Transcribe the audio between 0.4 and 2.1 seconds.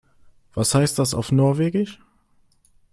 Was heißt das auf Norwegisch?